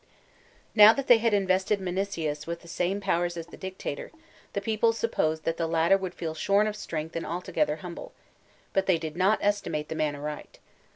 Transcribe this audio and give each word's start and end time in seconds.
Now 0.73 0.93
that 0.93 1.05
they 1.05 1.19
had 1.19 1.31
invested 1.31 1.79
Minucius 1.79 2.47
with 2.47 2.61
the 2.61 2.67
same 2.67 2.99
powers 3.01 3.37
as 3.37 3.45
the 3.45 3.55
dictator, 3.55 4.09
the 4.53 4.59
people 4.59 4.93
supposed 4.93 5.43
that 5.43 5.57
the 5.57 5.67
latter 5.67 5.95
would 5.95 6.15
feel 6.15 6.33
shorn 6.33 6.65
of 6.65 6.75
strength 6.75 7.15
and 7.15 7.23
altogether 7.23 7.75
humble, 7.75 8.11
but 8.73 8.87
they 8.87 8.97
did 8.97 9.15
not 9.15 9.37
estimate 9.43 9.89
the 9.89 9.95
man 9.95 10.15
aright. 10.15 10.57